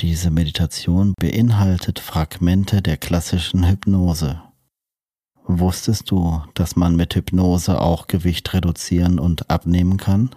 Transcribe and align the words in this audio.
Diese 0.00 0.30
Meditation 0.30 1.12
beinhaltet 1.18 1.98
Fragmente 1.98 2.82
der 2.82 2.96
klassischen 2.96 3.68
Hypnose. 3.68 4.40
Wusstest 5.44 6.12
du, 6.12 6.40
dass 6.54 6.76
man 6.76 6.94
mit 6.94 7.16
Hypnose 7.16 7.80
auch 7.80 8.06
Gewicht 8.06 8.54
reduzieren 8.54 9.18
und 9.18 9.50
abnehmen 9.50 9.96
kann? 9.96 10.30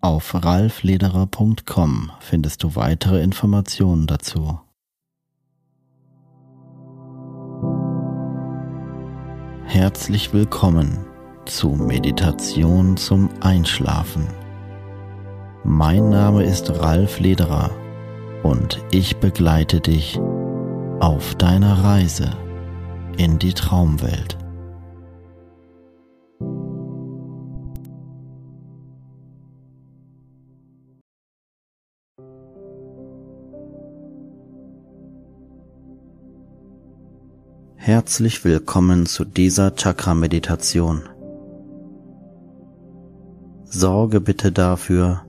Auf 0.00 0.34
ralflederer.com 0.34 2.10
findest 2.18 2.64
du 2.64 2.74
weitere 2.74 3.22
Informationen 3.22 4.08
dazu. 4.08 4.58
Herzlich 9.64 10.32
willkommen 10.32 11.06
zu 11.44 11.68
Meditation 11.68 12.96
zum 12.96 13.30
Einschlafen. 13.40 14.26
Mein 15.62 16.10
Name 16.10 16.42
ist 16.42 16.68
Ralf 16.68 17.20
Lederer 17.20 17.70
und 18.42 18.82
ich 18.90 19.16
begleite 19.16 19.80
dich 19.80 20.18
auf 21.00 21.34
deiner 21.36 21.84
Reise 21.84 22.30
in 23.16 23.38
die 23.38 23.52
Traumwelt. 23.52 24.38
Herzlich 37.76 38.44
willkommen 38.44 39.06
zu 39.06 39.24
dieser 39.24 39.74
Chakra-Meditation. 39.74 41.02
Sorge 43.64 44.20
bitte 44.20 44.52
dafür, 44.52 45.22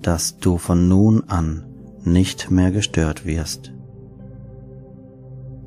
dass 0.00 0.38
du 0.38 0.58
von 0.58 0.88
nun 0.88 1.22
an 1.28 1.71
nicht 2.04 2.50
mehr 2.50 2.70
gestört 2.70 3.24
wirst. 3.24 3.72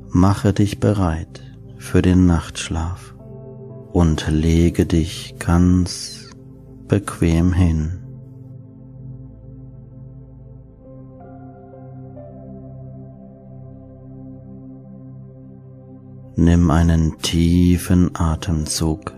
Mache 0.08 0.52
dich 0.52 0.80
bereit 0.80 1.42
für 1.78 2.02
den 2.02 2.26
Nachtschlaf 2.26 3.14
und 3.92 4.28
lege 4.30 4.86
dich 4.86 5.36
ganz 5.38 6.30
bequem 6.88 7.52
hin. 7.52 8.02
Nimm 16.38 16.70
einen 16.70 17.18
tiefen 17.18 18.10
Atemzug. 18.14 19.12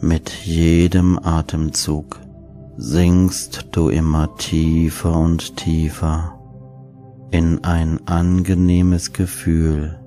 Mit 0.00 0.30
jedem 0.30 1.18
Atemzug 1.18 2.18
sinkst 2.82 3.68
du 3.72 3.90
immer 3.90 4.34
tiefer 4.36 5.14
und 5.14 5.54
tiefer 5.58 6.40
in 7.30 7.62
ein 7.62 8.00
angenehmes 8.06 9.12
Gefühl 9.12 10.00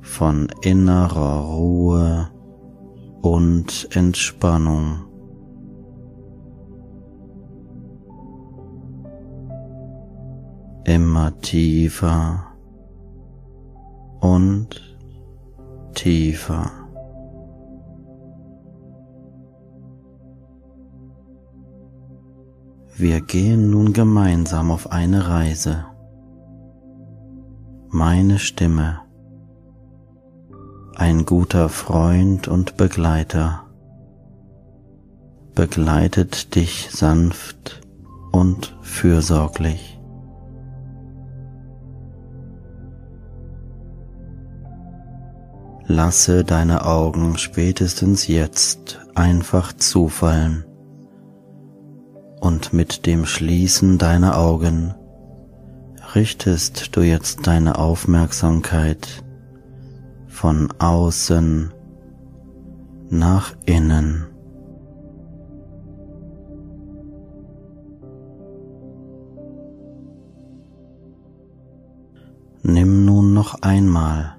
von 0.00 0.46
innerer 0.62 1.40
Ruhe 1.40 2.30
und 3.20 3.88
Entspannung. 3.90 5.02
Immer 10.84 11.36
tiefer 11.40 12.46
und 14.20 14.96
tiefer. 15.94 16.85
Wir 22.98 23.20
gehen 23.20 23.68
nun 23.68 23.92
gemeinsam 23.92 24.70
auf 24.70 24.90
eine 24.90 25.28
Reise. 25.28 25.84
Meine 27.90 28.38
Stimme, 28.38 29.00
ein 30.94 31.26
guter 31.26 31.68
Freund 31.68 32.48
und 32.48 32.78
Begleiter, 32.78 33.64
begleitet 35.54 36.54
dich 36.54 36.88
sanft 36.90 37.82
und 38.32 38.74
fürsorglich. 38.80 40.00
Lasse 45.86 46.44
deine 46.44 46.86
Augen 46.86 47.36
spätestens 47.36 48.26
jetzt 48.26 49.00
einfach 49.14 49.74
zufallen 49.74 50.64
und 52.46 52.72
mit 52.72 53.06
dem 53.06 53.26
Schließen 53.26 53.98
deiner 53.98 54.38
Augen 54.38 54.94
richtest 56.14 56.94
du 56.94 57.00
jetzt 57.00 57.48
deine 57.48 57.76
Aufmerksamkeit 57.76 59.24
von 60.28 60.72
außen 60.78 61.72
nach 63.10 63.56
innen. 63.66 64.26
Nimm 72.62 73.04
nun 73.04 73.34
noch 73.34 73.60
einmal 73.62 74.36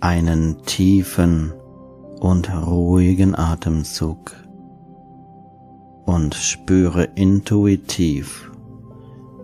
einen 0.00 0.62
tiefen 0.62 1.52
und 2.20 2.50
ruhigen 2.66 3.34
Atemzug 3.34 4.32
und 6.04 6.34
spüre 6.34 7.04
intuitiv, 7.14 8.50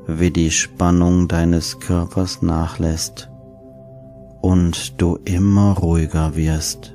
wie 0.07 0.31
die 0.31 0.51
Spannung 0.51 1.29
deines 1.29 1.81
Körpers 1.81 2.43
nachlässt 2.43 3.31
und 4.41 5.01
du 5.01 5.19
immer 5.25 5.79
ruhiger 5.79 6.37
wirst. 6.37 6.95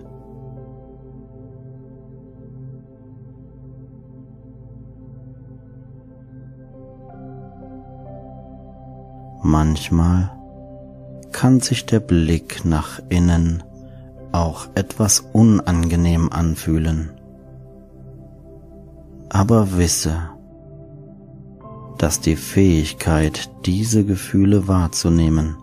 Manchmal 9.42 10.32
kann 11.32 11.60
sich 11.60 11.86
der 11.86 12.00
Blick 12.00 12.66
nach 12.66 13.00
innen 13.10 13.64
auch 14.32 14.68
etwas 14.76 15.20
unangenehm 15.34 16.32
anfühlen 16.32 17.15
aber 19.36 19.78
wisse, 19.78 20.30
dass 21.98 22.22
die 22.22 22.38
Fähigkeit, 22.38 23.52
diese 23.66 24.06
Gefühle 24.06 24.70
wahrzunehmen, 24.70 25.58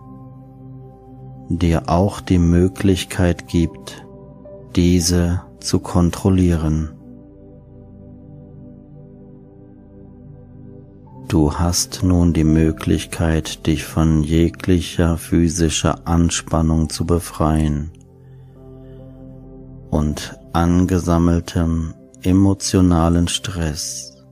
dir 1.49 1.89
auch 1.89 2.21
die 2.21 2.37
Möglichkeit 2.37 3.47
gibt, 3.47 4.05
diese 4.75 5.41
zu 5.59 5.79
kontrollieren. 5.79 6.91
Du 11.27 11.55
hast 11.55 12.03
nun 12.03 12.31
die 12.31 12.43
Möglichkeit, 12.43 13.65
dich 13.65 13.85
von 13.85 14.21
jeglicher 14.21 15.17
physischer 15.17 16.07
Anspannung 16.07 16.89
zu 16.89 17.07
befreien 17.07 17.89
und 19.89 20.39
angesammeltem 20.53 21.95
emotionalen 22.25 23.27
Stress 23.27 24.23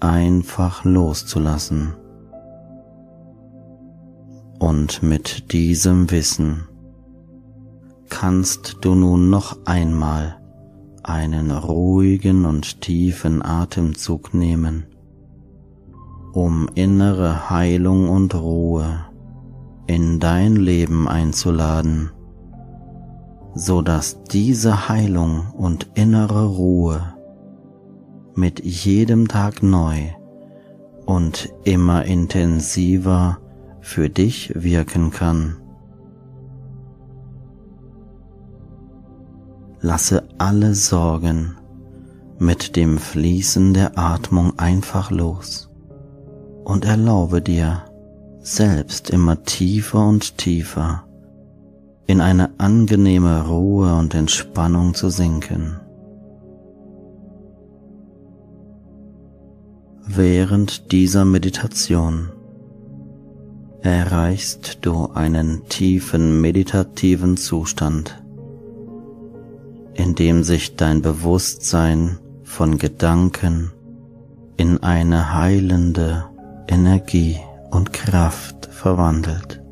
einfach 0.00 0.84
loszulassen. 0.84 1.94
Und 4.58 5.02
mit 5.02 5.52
diesem 5.52 6.10
Wissen 6.10 6.68
kannst 8.08 8.78
du 8.80 8.94
nun 8.94 9.30
noch 9.30 9.58
einmal 9.64 10.40
einen 11.02 11.50
ruhigen 11.50 12.46
und 12.46 12.80
tiefen 12.80 13.44
Atemzug 13.44 14.34
nehmen, 14.34 14.86
um 16.32 16.68
innere 16.74 17.50
Heilung 17.50 18.08
und 18.08 18.34
Ruhe 18.34 19.06
in 19.86 20.18
dein 20.18 20.56
Leben 20.56 21.06
einzuladen, 21.08 22.10
so 23.54 23.82
dass 23.82 24.22
diese 24.24 24.88
Heilung 24.88 25.52
und 25.52 25.88
innere 25.94 26.46
Ruhe 26.46 27.14
mit 28.34 28.64
jedem 28.64 29.28
Tag 29.28 29.62
neu 29.62 30.10
und 31.06 31.50
immer 31.62 32.04
intensiver 32.04 33.38
für 33.80 34.10
dich 34.10 34.52
wirken 34.56 35.10
kann. 35.10 35.56
Lasse 39.80 40.26
alle 40.38 40.74
Sorgen 40.74 41.56
mit 42.38 42.74
dem 42.74 42.98
Fließen 42.98 43.74
der 43.74 43.98
Atmung 43.98 44.58
einfach 44.58 45.10
los 45.10 45.70
und 46.64 46.84
erlaube 46.84 47.40
dir, 47.40 47.84
selbst 48.40 49.10
immer 49.10 49.42
tiefer 49.42 50.06
und 50.06 50.38
tiefer 50.38 51.04
in 52.06 52.20
eine 52.20 52.50
angenehme 52.58 53.46
Ruhe 53.46 53.94
und 53.94 54.14
Entspannung 54.14 54.94
zu 54.94 55.08
sinken. 55.08 55.80
Während 60.06 60.92
dieser 60.92 61.24
Meditation 61.24 62.28
erreichst 63.80 64.78
du 64.82 65.08
einen 65.14 65.66
tiefen 65.68 66.40
meditativen 66.40 67.36
Zustand, 67.36 68.22
in 69.94 70.14
dem 70.14 70.44
sich 70.44 70.76
dein 70.76 71.00
Bewusstsein 71.00 72.18
von 72.42 72.78
Gedanken 72.78 73.72
in 74.56 74.82
eine 74.82 75.34
heilende 75.34 76.24
Energie 76.68 77.38
und 77.70 77.92
Kraft 77.92 78.66
verwandelt. 78.66 79.63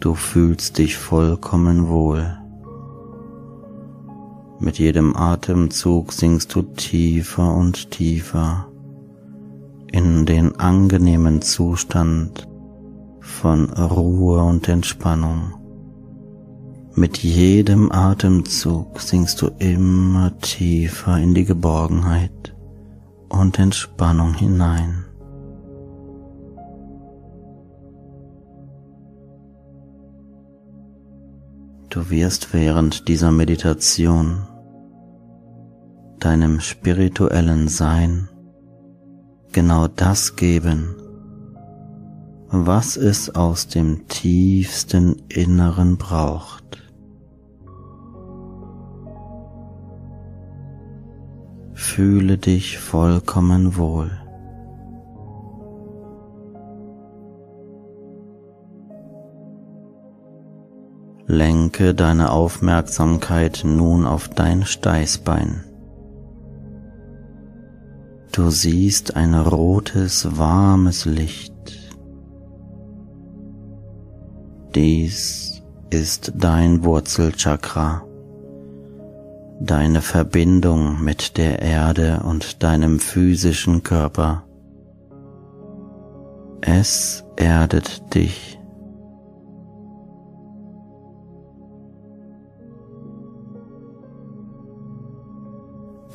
Du 0.00 0.14
fühlst 0.14 0.78
dich 0.78 0.96
vollkommen 0.96 1.88
wohl. 1.88 2.38
Mit 4.60 4.78
jedem 4.78 5.16
Atemzug 5.16 6.12
sinkst 6.12 6.54
du 6.54 6.62
tiefer 6.62 7.54
und 7.54 7.90
tiefer 7.90 8.68
in 9.90 10.26
den 10.26 10.54
angenehmen 10.58 11.42
Zustand 11.42 12.48
von 13.20 13.70
Ruhe 13.70 14.42
und 14.42 14.68
Entspannung. 14.68 15.54
Mit 16.94 17.18
jedem 17.18 17.90
Atemzug 17.92 19.00
sinkst 19.00 19.40
du 19.42 19.50
immer 19.58 20.36
tiefer 20.38 21.18
in 21.18 21.34
die 21.34 21.44
Geborgenheit 21.44 22.54
und 23.28 23.58
Entspannung 23.58 24.34
hinein. 24.34 25.07
Du 31.90 32.10
wirst 32.10 32.52
während 32.52 33.08
dieser 33.08 33.30
Meditation 33.30 34.46
deinem 36.18 36.60
spirituellen 36.60 37.68
Sein 37.68 38.28
genau 39.52 39.88
das 39.88 40.36
geben, 40.36 40.94
was 42.48 42.96
es 42.98 43.34
aus 43.34 43.68
dem 43.68 44.06
tiefsten 44.08 45.22
Inneren 45.28 45.96
braucht. 45.96 46.82
Fühle 51.72 52.36
dich 52.36 52.78
vollkommen 52.78 53.76
wohl. 53.76 54.10
Lenke 61.30 61.94
deine 61.94 62.32
Aufmerksamkeit 62.32 63.60
nun 63.62 64.06
auf 64.06 64.28
dein 64.28 64.64
Steißbein. 64.64 65.62
Du 68.32 68.48
siehst 68.48 69.14
ein 69.14 69.34
rotes, 69.34 70.38
warmes 70.38 71.04
Licht. 71.04 71.52
Dies 74.74 75.62
ist 75.90 76.32
dein 76.34 76.82
Wurzelchakra, 76.82 78.06
deine 79.60 80.00
Verbindung 80.00 81.04
mit 81.04 81.36
der 81.36 81.60
Erde 81.60 82.22
und 82.24 82.62
deinem 82.62 83.00
physischen 83.00 83.82
Körper. 83.82 84.44
Es 86.62 87.22
erdet 87.36 88.14
dich. 88.14 88.57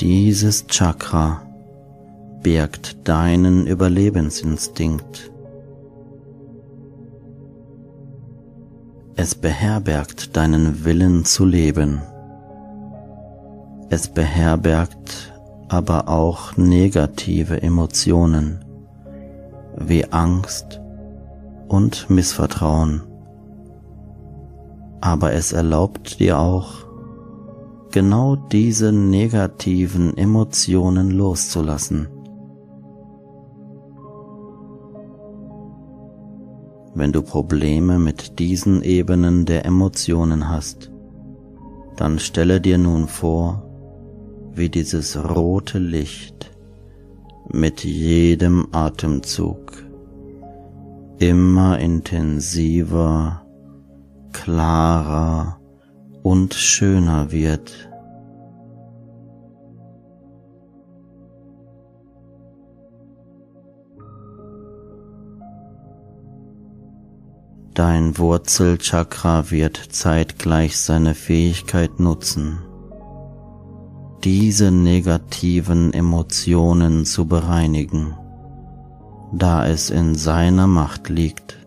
Dieses 0.04 0.68
Chakra 0.68 1.44
birgt 2.42 3.08
deinen 3.08 3.66
Überlebensinstinkt. 3.66 5.32
Es 9.16 9.34
beherbergt 9.34 10.36
deinen 10.36 10.84
Willen 10.84 11.24
zu 11.24 11.46
leben. 11.46 12.02
Es 13.90 14.10
beherbergt 14.10 15.34
aber 15.70 16.10
auch 16.10 16.58
negative 16.58 17.62
Emotionen 17.62 18.66
wie 19.78 20.04
Angst 20.12 20.82
und 21.70 22.10
Missvertrauen. 22.10 23.04
Aber 25.00 25.32
es 25.32 25.54
erlaubt 25.54 26.20
dir 26.20 26.40
auch, 26.40 26.93
genau 27.94 28.36
diese 28.36 28.92
negativen 28.92 30.18
Emotionen 30.18 31.12
loszulassen. 31.12 32.08
Wenn 36.96 37.12
du 37.12 37.22
Probleme 37.22 38.00
mit 38.00 38.40
diesen 38.40 38.82
Ebenen 38.82 39.46
der 39.46 39.66
Emotionen 39.66 40.50
hast, 40.50 40.92
dann 41.96 42.18
stelle 42.18 42.60
dir 42.60 42.80
nun 42.80 43.08
vor, 43.08 43.64
wie 44.56 44.70
dieses 44.70 45.16
rote 45.16 45.78
Licht 45.78 46.52
mit 47.52 47.84
jedem 47.84 48.70
Atemzug 48.72 49.86
immer 51.20 51.78
intensiver, 51.78 53.46
klarer 54.32 55.60
und 56.24 56.54
schöner 56.54 57.32
wird. 57.32 57.90
Dein 67.74 68.18
Wurzelchakra 68.20 69.50
wird 69.50 69.78
zeitgleich 69.78 70.78
seine 70.78 71.16
Fähigkeit 71.16 72.00
nutzen, 72.00 72.60
diese 74.24 74.70
negativen 74.72 75.92
Emotionen 75.92 77.04
zu 77.06 77.26
bereinigen, 77.26 78.16
da 79.34 79.68
es 79.68 79.90
in 79.90 80.14
seiner 80.14 80.68
Macht 80.68 81.10
liegt, 81.10 81.58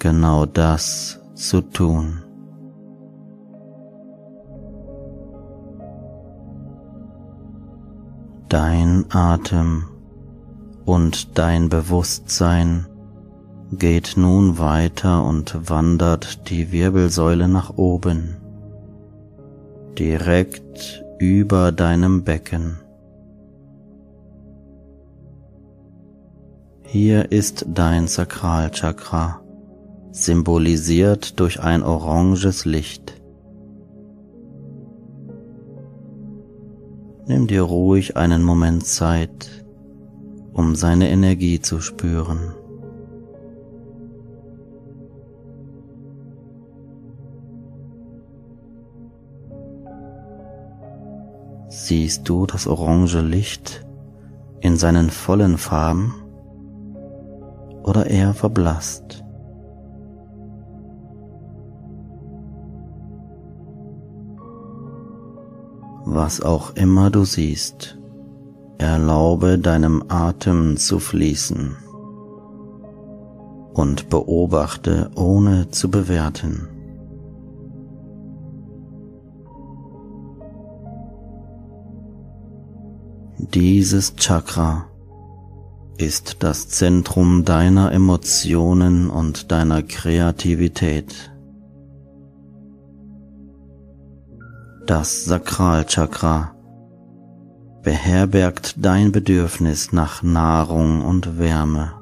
genau 0.00 0.46
das 0.46 1.20
zu 1.34 1.60
tun. 1.60 2.21
Dein 8.52 9.06
Atem 9.08 9.84
und 10.84 11.38
dein 11.38 11.70
Bewusstsein 11.70 12.86
geht 13.72 14.18
nun 14.18 14.58
weiter 14.58 15.24
und 15.24 15.70
wandert 15.70 16.50
die 16.50 16.70
Wirbelsäule 16.70 17.48
nach 17.48 17.78
oben, 17.78 18.36
direkt 19.98 21.02
über 21.18 21.72
deinem 21.72 22.24
Becken. 22.24 22.78
Hier 26.82 27.32
ist 27.32 27.64
dein 27.72 28.06
Sakralchakra, 28.06 29.40
symbolisiert 30.10 31.40
durch 31.40 31.58
ein 31.62 31.82
oranges 31.82 32.66
Licht. 32.66 33.21
Nimm 37.32 37.46
dir 37.46 37.62
ruhig 37.62 38.18
einen 38.18 38.42
Moment 38.42 38.84
Zeit, 38.84 39.64
um 40.52 40.74
seine 40.74 41.08
Energie 41.08 41.62
zu 41.62 41.80
spüren. 41.80 42.52
Siehst 51.70 52.28
du 52.28 52.44
das 52.44 52.66
orange 52.66 53.22
Licht 53.22 53.82
in 54.60 54.76
seinen 54.76 55.08
vollen 55.08 55.56
Farben 55.56 56.12
oder 57.82 58.08
eher 58.08 58.34
verblasst? 58.34 59.21
Was 66.04 66.40
auch 66.40 66.74
immer 66.74 67.10
du 67.10 67.24
siehst, 67.24 67.98
erlaube 68.78 69.58
deinem 69.58 70.04
Atem 70.08 70.76
zu 70.76 70.98
fließen 70.98 71.76
und 73.72 74.08
beobachte 74.10 75.10
ohne 75.14 75.70
zu 75.70 75.90
bewerten. 75.90 76.68
Dieses 83.38 84.16
Chakra 84.16 84.86
ist 85.98 86.36
das 86.40 86.68
Zentrum 86.68 87.44
deiner 87.44 87.92
Emotionen 87.92 89.10
und 89.10 89.52
deiner 89.52 89.82
Kreativität. 89.82 91.31
Das 94.86 95.24
Sakralchakra 95.24 96.56
beherbergt 97.82 98.84
dein 98.84 99.12
Bedürfnis 99.12 99.92
nach 99.92 100.24
Nahrung 100.24 101.04
und 101.04 101.38
Wärme. 101.38 101.92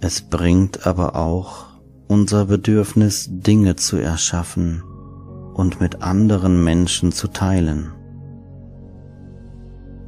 Es 0.00 0.22
bringt 0.22 0.86
aber 0.86 1.16
auch 1.16 1.66
unser 2.06 2.46
Bedürfnis, 2.46 3.28
Dinge 3.30 3.74
zu 3.74 3.96
erschaffen 3.96 4.84
und 5.54 5.80
mit 5.80 6.02
anderen 6.02 6.62
Menschen 6.62 7.10
zu 7.10 7.26
teilen. 7.28 7.92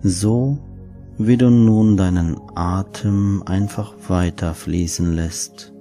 So 0.03 0.59
wie 1.19 1.37
du 1.37 1.51
nun 1.51 1.97
deinen 1.97 2.37
Atem 2.55 3.43
einfach 3.47 3.95
weiter 4.09 4.55
fließen 4.55 5.13
lässt, 5.13 5.74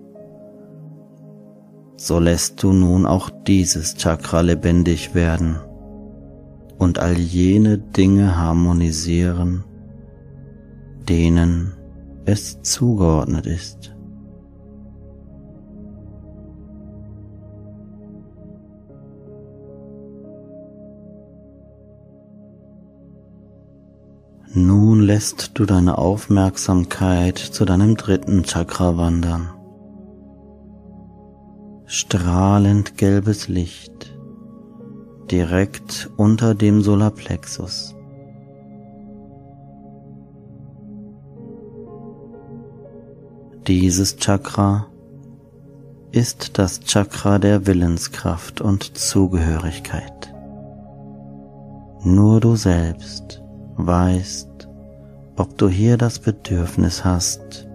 so 1.96 2.20
lässt 2.20 2.62
du 2.64 2.74
nun 2.74 3.06
auch 3.06 3.30
dieses 3.30 3.96
Chakra 3.96 4.42
lebendig 4.42 5.14
werden 5.16 5.58
und 6.78 7.00
all 7.00 7.18
jene 7.18 7.78
Dinge 7.78 8.38
harmonisieren, 8.38 9.64
denen 11.08 11.74
es 12.26 12.62
zugeordnet 12.62 13.46
ist. 13.46 13.96
Nun 24.56 25.02
lässt 25.02 25.52
du 25.56 25.66
deine 25.66 25.98
Aufmerksamkeit 25.98 27.40
zu 27.40 27.66
deinem 27.66 27.98
dritten 27.98 28.44
Chakra 28.44 28.98
wandern. 28.98 29.50
Strahlend 31.96 32.98
gelbes 32.98 33.50
Licht 33.50 34.18
direkt 35.30 36.10
unter 36.18 36.56
dem 36.56 36.82
Solarplexus. 36.82 37.94
Dieses 43.68 44.18
Chakra 44.18 44.88
ist 46.12 46.58
das 46.58 46.80
Chakra 46.80 47.38
der 47.38 47.68
Willenskraft 47.68 48.60
und 48.60 48.98
Zugehörigkeit. 48.98 50.34
Nur 52.04 52.42
du 52.42 52.56
selbst 52.56 53.44
weißt, 53.76 54.68
ob 55.36 55.56
du 55.60 55.70
hier 55.70 55.98
das 55.98 56.18
Bedürfnis 56.18 57.06
hast, 57.06 57.68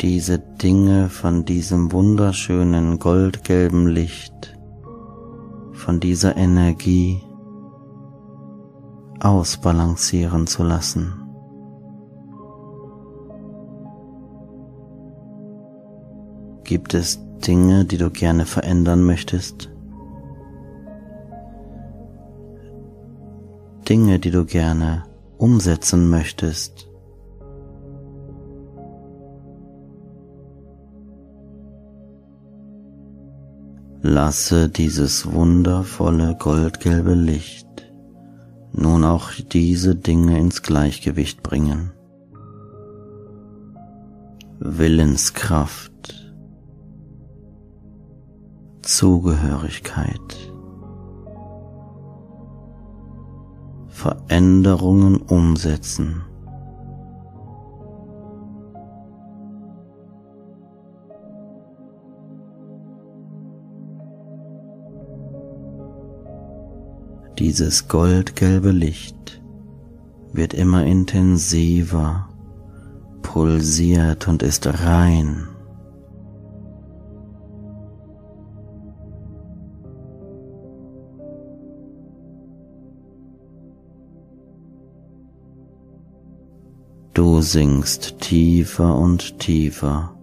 diese 0.00 0.38
Dinge 0.38 1.08
von 1.08 1.44
diesem 1.44 1.92
wunderschönen 1.92 2.98
goldgelben 2.98 3.86
Licht, 3.86 4.56
von 5.72 6.00
dieser 6.00 6.36
Energie 6.36 7.20
ausbalancieren 9.20 10.46
zu 10.46 10.62
lassen. 10.62 11.14
Gibt 16.64 16.94
es 16.94 17.18
Dinge, 17.46 17.84
die 17.84 17.96
du 17.96 18.10
gerne 18.10 18.46
verändern 18.46 19.02
möchtest? 19.02 19.70
Dinge, 23.88 24.18
die 24.18 24.30
du 24.30 24.44
gerne 24.44 25.04
umsetzen 25.38 26.10
möchtest. 26.10 26.87
Lasse 34.10 34.70
dieses 34.70 35.30
wundervolle 35.30 36.34
goldgelbe 36.38 37.12
Licht 37.12 37.66
nun 38.72 39.04
auch 39.04 39.32
diese 39.52 39.96
Dinge 39.96 40.38
ins 40.38 40.62
Gleichgewicht 40.62 41.42
bringen. 41.42 41.92
Willenskraft, 44.60 46.32
Zugehörigkeit, 48.80 50.54
Veränderungen 53.88 55.18
umsetzen. 55.18 56.22
Dieses 67.38 67.86
goldgelbe 67.86 68.72
Licht 68.72 69.40
wird 70.32 70.54
immer 70.54 70.84
intensiver, 70.84 72.28
pulsiert 73.22 74.26
und 74.26 74.42
ist 74.42 74.66
rein. 74.66 75.46
Du 87.14 87.40
sinkst 87.40 88.18
tiefer 88.18 88.96
und 88.96 89.38
tiefer 89.38 90.17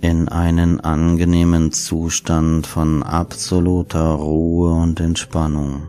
in 0.00 0.28
einen 0.28 0.80
angenehmen 0.80 1.72
Zustand 1.72 2.66
von 2.66 3.02
absoluter 3.02 4.10
Ruhe 4.10 4.72
und 4.72 5.00
Entspannung 5.00 5.88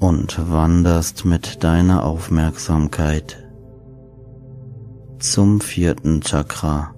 und 0.00 0.50
wanderst 0.50 1.24
mit 1.24 1.62
deiner 1.62 2.04
Aufmerksamkeit 2.04 3.38
zum 5.20 5.60
vierten 5.60 6.20
Chakra, 6.20 6.92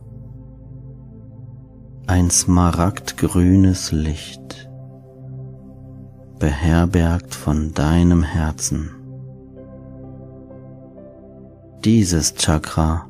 ein 2.06 2.30
smaragdgrünes 2.30 3.92
Licht, 3.92 4.71
beherbergt 6.38 7.35
von 7.35 7.75
deinem 7.75 8.23
Herzen. 8.23 8.90
Dieses 11.85 12.35
Chakra 12.37 13.06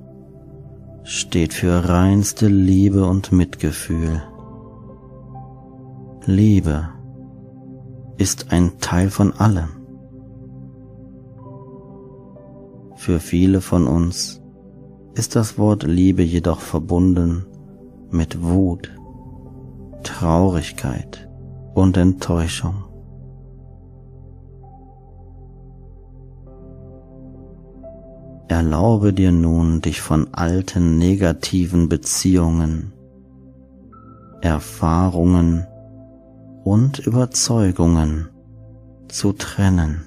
steht 1.04 1.52
für 1.52 1.87
reinste 1.87 2.49
Liebe 2.49 3.04
und 3.04 3.30
Mitgefühl. 3.30 4.23
Liebe 6.25 6.88
ist 8.16 8.50
ein 8.50 8.78
Teil 8.80 9.11
von 9.11 9.32
allem. 9.34 9.68
Für 12.96 13.20
viele 13.20 13.61
von 13.61 13.87
uns 13.87 14.40
ist 15.14 15.37
das 15.37 15.58
Wort 15.58 15.82
Liebe 15.82 16.23
jedoch 16.23 16.61
verbunden 16.61 17.44
mit 18.11 18.42
Wut, 18.42 18.90
Traurigkeit 20.02 21.28
und 21.75 21.99
Enttäuschung. 21.99 22.83
Erlaube 28.48 29.12
dir 29.12 29.32
nun, 29.32 29.80
dich 29.80 30.00
von 30.00 30.28
alten 30.32 30.98
negativen 30.98 31.88
Beziehungen, 31.88 32.92
Erfahrungen 34.42 35.66
und 36.62 36.98
Überzeugungen 36.98 38.28
zu 39.08 39.32
trennen, 39.32 40.06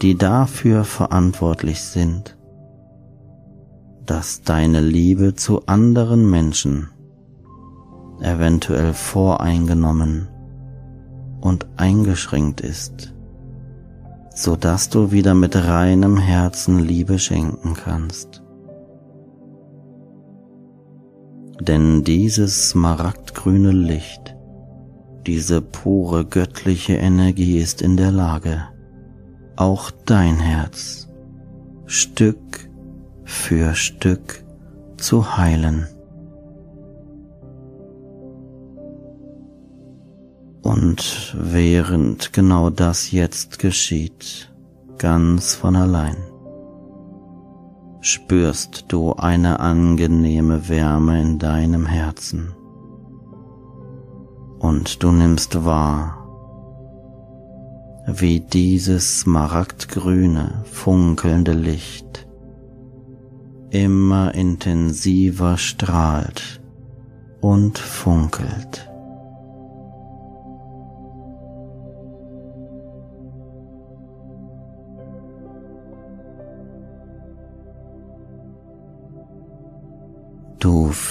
die 0.00 0.16
dafür 0.16 0.84
verantwortlich 0.84 1.82
sind, 1.82 2.36
dass 4.06 4.42
deine 4.42 4.80
Liebe 4.80 5.34
zu 5.34 5.66
anderen 5.66 6.30
Menschen 6.30 6.88
eventuell 8.20 8.94
voreingenommen 8.94 10.28
und 11.40 11.66
eingeschränkt 11.76 12.60
ist, 12.60 13.14
so 14.36 14.54
dass 14.54 14.90
du 14.90 15.12
wieder 15.12 15.34
mit 15.34 15.56
reinem 15.56 16.18
Herzen 16.18 16.78
Liebe 16.78 17.18
schenken 17.18 17.72
kannst. 17.72 18.42
Denn 21.58 22.04
dieses 22.04 22.68
smaragdgrüne 22.68 23.72
Licht, 23.72 24.36
diese 25.26 25.62
pure 25.62 26.26
göttliche 26.26 26.96
Energie 26.96 27.58
ist 27.58 27.80
in 27.80 27.96
der 27.96 28.12
Lage, 28.12 28.68
auch 29.56 29.90
dein 30.04 30.38
Herz 30.38 31.08
Stück 31.86 32.68
für 33.24 33.74
Stück 33.74 34.44
zu 34.98 35.38
heilen. 35.38 35.88
Und 40.66 41.36
während 41.38 42.32
genau 42.32 42.70
das 42.70 43.12
jetzt 43.12 43.60
geschieht, 43.60 44.52
ganz 44.98 45.54
von 45.54 45.76
allein, 45.76 46.16
spürst 48.00 48.86
du 48.88 49.12
eine 49.12 49.60
angenehme 49.60 50.68
Wärme 50.68 51.22
in 51.22 51.38
deinem 51.38 51.86
Herzen. 51.86 52.52
Und 54.58 55.04
du 55.04 55.12
nimmst 55.12 55.64
wahr, 55.64 56.26
wie 58.08 58.40
dieses 58.40 59.20
smaragdgrüne, 59.20 60.64
funkelnde 60.64 61.52
Licht 61.52 62.26
immer 63.70 64.34
intensiver 64.34 65.58
strahlt 65.58 66.60
und 67.40 67.78
funkelt. 67.78 68.90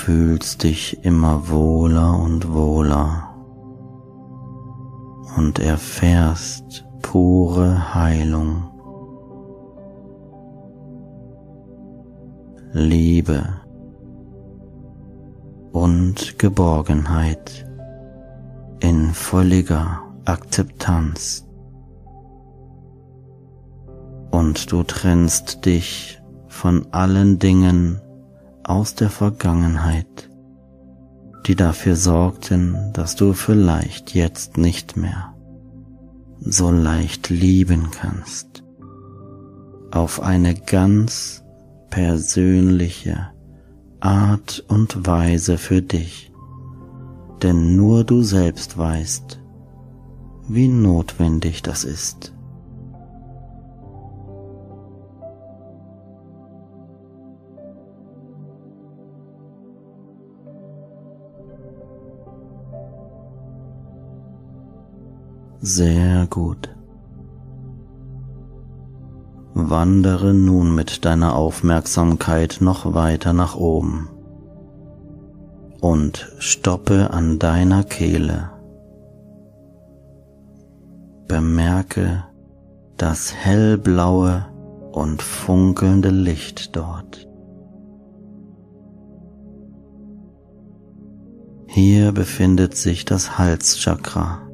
Fühlst 0.06 0.62
dich 0.62 1.04
immer 1.04 1.50
wohler 1.50 2.20
und 2.20 2.54
wohler 2.54 3.34
und 5.36 5.58
erfährst 5.58 6.86
pure 7.02 7.96
Heilung, 7.96 8.70
Liebe 12.72 13.48
und 15.72 16.38
Geborgenheit 16.38 17.68
in 18.82 19.10
völliger 19.12 20.04
Akzeptanz. 20.26 21.48
Und 24.30 24.72
du 24.72 24.84
trennst 24.84 25.66
dich 25.66 26.22
von 26.48 26.86
allen 26.92 27.40
Dingen, 27.40 28.02
aus 28.68 28.96
der 28.96 29.10
Vergangenheit, 29.10 30.30
die 31.46 31.56
dafür 31.56 31.96
sorgten, 31.96 32.92
dass 32.94 33.16
du 33.16 33.34
vielleicht 33.34 34.16
jetzt 34.16 34.58
nicht 34.58 34.98
mehr 34.98 35.34
so 36.40 36.72
leicht 36.72 37.30
lieben 37.30 37.92
kannst, 37.92 38.64
auf 39.92 40.20
eine 40.20 40.56
ganz 40.56 41.44
persönliche 41.90 43.30
Art 44.00 44.64
und 44.68 45.08
Weise 45.08 45.58
für 45.58 45.82
dich, 45.82 46.32
denn 47.44 47.76
nur 47.76 48.04
du 48.04 48.24
selbst 48.24 48.78
weißt, 48.78 49.40
wie 50.48 50.68
notwendig 50.68 51.62
das 51.62 51.84
ist. 51.84 52.35
Sehr 65.68 66.28
gut. 66.28 66.70
Wandere 69.56 70.32
nun 70.32 70.76
mit 70.76 71.06
deiner 71.06 71.36
Aufmerksamkeit 71.36 72.58
noch 72.60 72.94
weiter 72.94 73.34
nach 73.34 73.56
oben 73.56 74.08
und 75.82 76.32
stoppe 76.38 77.10
an 77.10 77.40
deiner 77.40 77.84
Kehle. 77.84 78.52
Bemerke 81.28 82.26
das 82.98 83.34
hellblaue 83.34 84.46
und 84.92 85.24
funkelnde 85.24 86.10
Licht 86.12 86.76
dort. 86.76 87.28
Hier 91.66 92.12
befindet 92.12 92.78
sich 92.78 93.04
das 93.04 93.40
Halschakra 93.40 94.45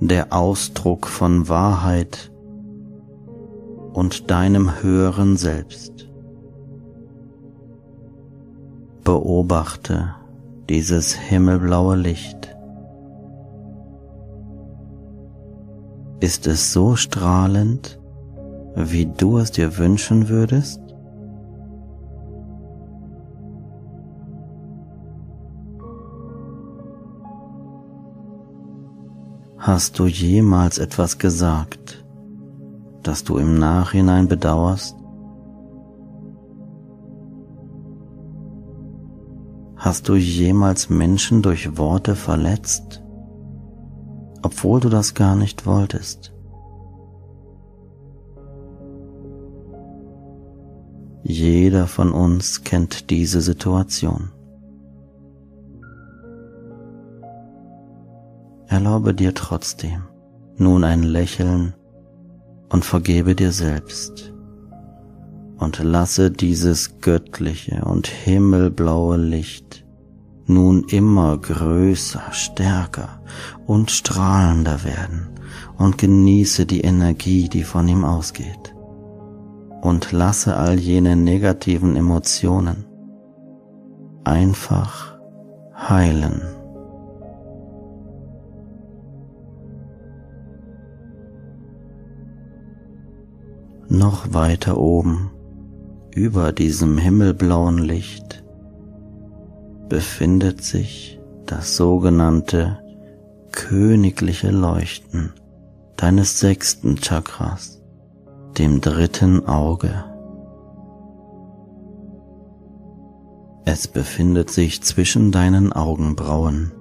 der 0.00 0.32
Ausdruck 0.32 1.06
von 1.06 1.48
Wahrheit 1.48 2.32
und 3.92 4.30
deinem 4.30 4.82
höheren 4.82 5.36
Selbst. 5.36 6.10
Beobachte 9.04 10.14
dieses 10.68 11.14
himmelblaue 11.14 11.96
Licht. 11.96 12.56
Ist 16.20 16.46
es 16.46 16.72
so 16.72 16.96
strahlend, 16.96 18.00
wie 18.74 19.06
du 19.06 19.38
es 19.38 19.52
dir 19.52 19.78
wünschen 19.78 20.28
würdest? 20.28 20.83
Hast 29.66 29.98
du 29.98 30.06
jemals 30.06 30.76
etwas 30.76 31.16
gesagt, 31.16 32.04
das 33.02 33.24
du 33.24 33.38
im 33.38 33.58
Nachhinein 33.58 34.28
bedauerst? 34.28 34.94
Hast 39.76 40.06
du 40.10 40.16
jemals 40.16 40.90
Menschen 40.90 41.40
durch 41.40 41.78
Worte 41.78 42.14
verletzt, 42.14 43.02
obwohl 44.42 44.80
du 44.80 44.90
das 44.90 45.14
gar 45.14 45.34
nicht 45.34 45.64
wolltest? 45.64 46.34
Jeder 51.22 51.86
von 51.86 52.12
uns 52.12 52.64
kennt 52.64 53.08
diese 53.08 53.40
Situation. 53.40 54.33
Erlaube 58.74 59.14
dir 59.14 59.34
trotzdem 59.34 60.02
nun 60.56 60.82
ein 60.82 61.04
Lächeln 61.04 61.74
und 62.70 62.84
vergebe 62.84 63.36
dir 63.36 63.52
selbst. 63.52 64.34
Und 65.58 65.78
lasse 65.78 66.32
dieses 66.32 66.98
göttliche 66.98 67.84
und 67.84 68.08
himmelblaue 68.08 69.16
Licht 69.16 69.86
nun 70.46 70.82
immer 70.88 71.38
größer, 71.38 72.32
stärker 72.32 73.22
und 73.64 73.92
strahlender 73.92 74.82
werden. 74.82 75.28
Und 75.78 75.96
genieße 75.96 76.66
die 76.66 76.80
Energie, 76.80 77.48
die 77.48 77.62
von 77.62 77.86
ihm 77.86 78.04
ausgeht. 78.04 78.74
Und 79.82 80.10
lasse 80.10 80.56
all 80.56 80.80
jene 80.80 81.14
negativen 81.14 81.94
Emotionen 81.94 82.86
einfach 84.24 85.16
heilen. 85.76 86.63
noch 93.88 94.32
weiter 94.32 94.78
oben, 94.78 95.30
über 96.14 96.52
diesem 96.52 96.98
himmelblauen 96.98 97.78
Licht, 97.78 98.44
befindet 99.88 100.62
sich 100.62 101.20
das 101.46 101.76
sogenannte 101.76 102.78
königliche 103.52 104.50
Leuchten 104.50 105.32
deines 105.96 106.40
sechsten 106.40 106.96
Chakras, 106.96 107.80
dem 108.58 108.80
dritten 108.80 109.46
Auge. 109.46 110.04
Es 113.64 113.88
befindet 113.88 114.50
sich 114.50 114.82
zwischen 114.82 115.32
deinen 115.32 115.72
Augenbrauen. 115.72 116.72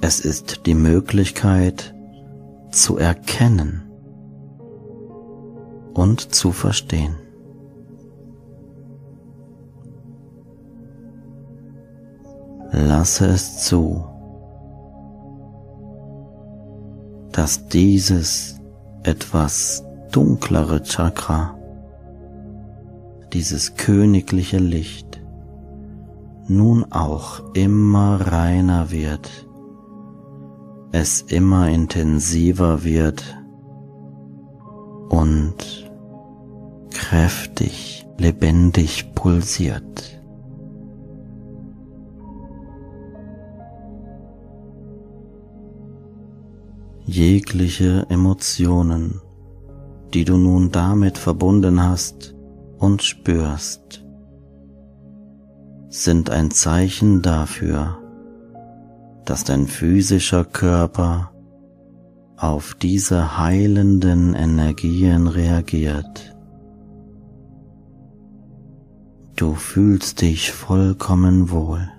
Es 0.00 0.20
ist 0.20 0.66
die 0.66 0.74
Möglichkeit 0.74 1.94
zu 2.70 2.96
erkennen, 2.96 3.85
und 5.96 6.34
zu 6.34 6.52
verstehen. 6.52 7.16
Lasse 12.70 13.26
es 13.28 13.64
zu, 13.64 14.04
dass 17.32 17.68
dieses 17.68 18.60
etwas 19.04 19.84
dunklere 20.12 20.82
Chakra, 20.82 21.56
dieses 23.32 23.76
königliche 23.76 24.58
Licht, 24.58 25.22
nun 26.46 26.92
auch 26.92 27.54
immer 27.54 28.20
reiner 28.20 28.90
wird, 28.90 29.48
es 30.92 31.22
immer 31.22 31.68
intensiver 31.70 32.84
wird 32.84 33.24
und 35.08 35.85
kräftig, 36.96 38.06
lebendig 38.18 39.14
pulsiert. 39.14 40.16
jegliche 47.06 48.04
Emotionen, 48.10 49.22
die 50.12 50.24
du 50.24 50.36
nun 50.36 50.70
damit 50.70 51.16
verbunden 51.16 51.82
hast 51.82 52.34
und 52.78 53.02
spürst, 53.02 54.04
sind 55.88 56.28
ein 56.28 56.50
Zeichen 56.50 57.22
dafür, 57.22 57.98
dass 59.24 59.44
dein 59.44 59.66
physischer 59.66 60.44
Körper 60.44 61.30
auf 62.36 62.74
diese 62.74 63.38
heilenden 63.38 64.34
Energien 64.34 65.26
reagiert. 65.26 66.35
Du 69.36 69.52
fühlst 69.52 70.22
dich 70.22 70.50
vollkommen 70.50 71.50
wohl. 71.50 71.90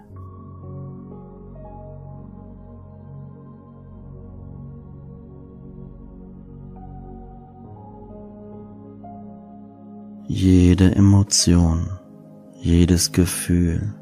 Jede 10.26 10.96
Emotion, 10.96 11.88
jedes 12.56 13.12
Gefühl, 13.12 13.94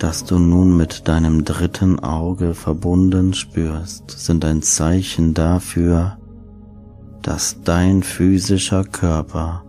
das 0.00 0.24
du 0.24 0.40
nun 0.40 0.76
mit 0.76 1.06
deinem 1.06 1.44
dritten 1.44 2.00
Auge 2.00 2.54
verbunden 2.54 3.32
spürst, 3.32 4.10
sind 4.10 4.44
ein 4.44 4.62
Zeichen 4.62 5.34
dafür, 5.34 6.18
dass 7.22 7.62
dein 7.62 8.02
physischer 8.02 8.82
Körper 8.82 9.62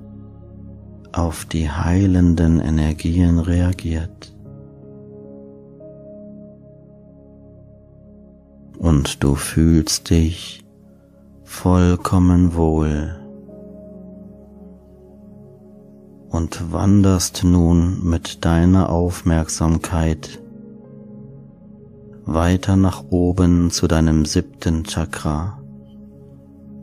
auf 1.11 1.45
die 1.45 1.69
heilenden 1.69 2.59
Energien 2.59 3.39
reagiert. 3.39 4.33
Und 8.77 9.23
du 9.23 9.35
fühlst 9.35 10.09
dich 10.09 10.63
vollkommen 11.43 12.55
wohl 12.55 13.15
und 16.29 16.71
wanderst 16.71 17.43
nun 17.43 18.07
mit 18.07 18.45
deiner 18.45 18.89
Aufmerksamkeit 18.89 20.39
weiter 22.25 22.75
nach 22.75 23.03
oben 23.09 23.71
zu 23.71 23.87
deinem 23.87 24.25
siebten 24.25 24.83
Chakra, 24.83 25.59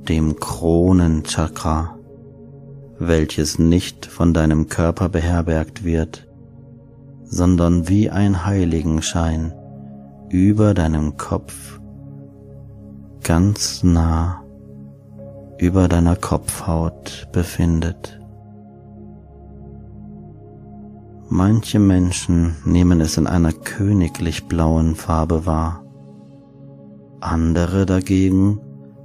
dem 0.08 0.36
Kronenchakra, 0.36 1.95
welches 2.98 3.59
nicht 3.59 4.06
von 4.06 4.32
deinem 4.32 4.68
Körper 4.68 5.09
beherbergt 5.09 5.85
wird, 5.85 6.26
sondern 7.24 7.88
wie 7.88 8.11
ein 8.11 8.46
Heiligenschein 8.46 9.52
über 10.28 10.74
deinem 10.74 11.16
Kopf, 11.16 11.80
ganz 13.22 13.82
nah 13.82 14.42
über 15.59 15.88
deiner 15.88 16.16
Kopfhaut 16.16 17.28
befindet. 17.32 18.20
Manche 21.28 21.80
Menschen 21.80 22.56
nehmen 22.64 23.00
es 23.00 23.16
in 23.16 23.26
einer 23.26 23.52
königlich 23.52 24.46
blauen 24.46 24.94
Farbe 24.94 25.44
wahr. 25.44 25.85
Andere 27.20 27.85
dagegen 27.85 28.61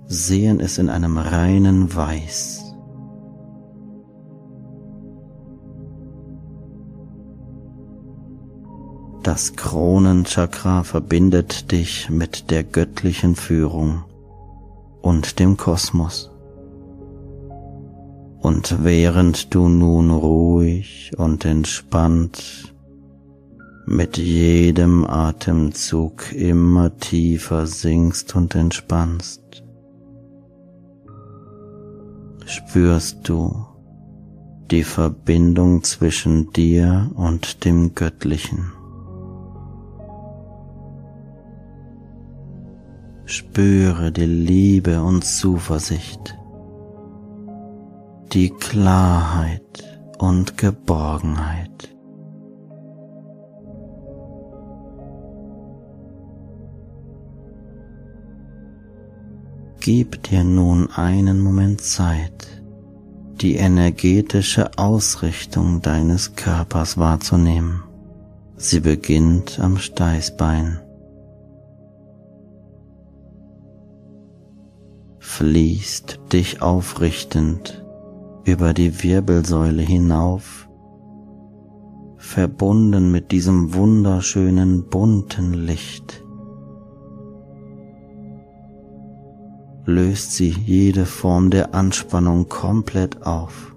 sehen 0.06 0.60
es 0.60 0.78
in 0.78 0.90
einem 0.90 1.18
reinen 1.18 1.96
Weiß. 1.96 2.61
Das 9.24 9.56
Kronenchakra 9.56 10.84
verbindet 10.84 11.72
dich 11.72 12.10
mit 12.10 12.50
der 12.50 12.64
göttlichen 12.64 13.36
Führung 13.36 14.04
und 15.04 15.38
dem 15.38 15.58
Kosmos. 15.58 16.32
Und 18.40 18.84
während 18.84 19.54
du 19.54 19.70
nun 19.70 20.10
ruhig 20.10 21.12
und 21.18 21.46
entspannt 21.46 22.74
mit 23.86 24.18
jedem 24.18 25.06
Atemzug 25.06 26.34
immer 26.34 26.98
tiefer 26.98 27.68
sinkst 27.68 28.36
und 28.36 28.56
entspannst, 28.56 29.64
spürst 32.48 33.30
du 33.30 33.68
die 34.72 34.84
Verbindung 34.84 35.84
zwischen 35.84 36.52
dir 36.54 37.12
und 37.14 37.66
dem 37.66 37.94
Göttlichen. 37.94 38.81
Spüre 43.32 44.12
die 44.12 44.26
Liebe 44.26 45.02
und 45.02 45.24
Zuversicht 45.24 46.38
die 48.34 48.50
Klarheit 48.50 50.02
und 50.20 50.58
Geborgenheit. 50.58 51.96
Gib 59.80 60.24
dir 60.24 60.44
nun 60.44 60.92
einen 60.92 61.40
Moment 61.40 61.80
Zeit, 61.80 62.62
die 63.40 63.56
energetische 63.56 64.78
Ausrichtung 64.78 65.82
deines 65.82 66.36
Körpers 66.36 66.98
wahrzunehmen. 66.98 67.82
Sie 68.58 68.82
beginnt 68.82 69.58
am 69.58 69.78
Steißbein, 69.78 70.82
fließt 75.42 76.20
dich 76.34 76.62
aufrichtend 76.62 77.84
über 78.44 78.76
die 78.76 79.02
Wirbelsäule 79.02 79.82
hinauf, 79.82 80.70
verbunden 82.16 83.12
mit 83.12 83.32
diesem 83.32 83.74
wunderschönen 83.74 84.88
bunten 84.88 85.56
Licht. 85.56 86.24
Löst 89.86 90.34
sie 90.34 90.52
jede 90.52 91.08
Form 91.08 91.50
der 91.50 91.74
Anspannung 91.74 92.48
komplett 92.48 93.26
auf, 93.26 93.76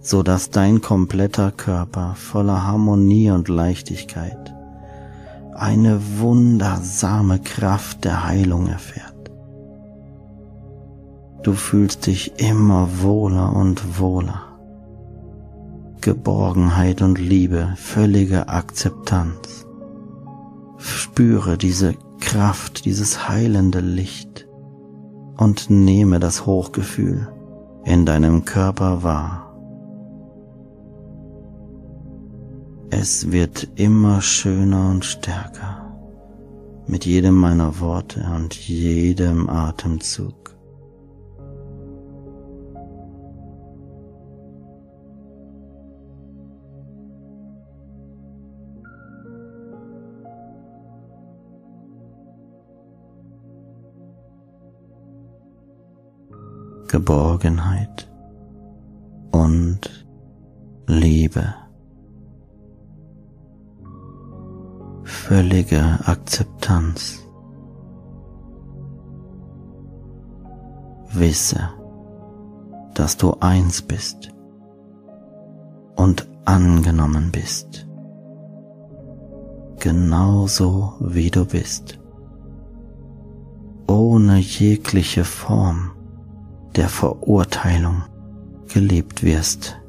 so 0.00 0.24
dass 0.24 0.50
dein 0.50 0.80
kompletter 0.80 1.52
Körper 1.52 2.16
voller 2.16 2.66
Harmonie 2.66 3.30
und 3.30 3.46
Leichtigkeit 3.46 4.52
eine 5.54 6.00
wundersame 6.18 7.38
Kraft 7.38 8.04
der 8.04 8.26
Heilung 8.26 8.66
erfährt. 8.66 9.05
Du 11.46 11.52
fühlst 11.52 12.08
dich 12.08 12.40
immer 12.40 12.88
wohler 13.02 13.54
und 13.54 14.00
wohler. 14.00 14.58
Geborgenheit 16.00 17.02
und 17.02 17.20
Liebe, 17.20 17.72
völlige 17.76 18.48
Akzeptanz. 18.48 19.64
Spüre 20.76 21.56
diese 21.56 21.94
Kraft, 22.18 22.84
dieses 22.84 23.28
heilende 23.28 23.78
Licht 23.78 24.48
und 25.36 25.70
nehme 25.70 26.18
das 26.18 26.46
Hochgefühl 26.46 27.28
in 27.84 28.04
deinem 28.04 28.44
Körper 28.44 29.04
wahr. 29.04 29.56
Es 32.90 33.30
wird 33.30 33.68
immer 33.76 34.20
schöner 34.20 34.90
und 34.90 35.04
stärker 35.04 35.96
mit 36.88 37.06
jedem 37.06 37.36
meiner 37.36 37.78
Worte 37.78 38.26
und 38.34 38.52
jedem 38.52 39.48
Atemzug. 39.48 40.55
Geborgenheit 56.88 58.08
und 59.32 60.06
Liebe. 60.86 61.54
Völlige 65.02 65.98
Akzeptanz. 66.04 67.22
Wisse, 71.12 71.70
dass 72.94 73.16
du 73.16 73.34
eins 73.40 73.82
bist 73.82 74.32
und 75.96 76.28
angenommen 76.44 77.32
bist, 77.32 77.88
genauso 79.80 80.94
wie 81.00 81.30
du 81.30 81.46
bist, 81.46 81.98
ohne 83.88 84.38
jegliche 84.38 85.24
Form 85.24 85.95
der 86.76 86.88
Verurteilung 86.88 88.02
geliebt 88.72 89.22
wirst. 89.22 89.80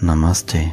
Namaste. 0.00 0.72